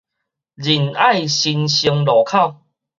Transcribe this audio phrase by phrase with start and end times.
[0.55, 2.55] 仁愛新生路口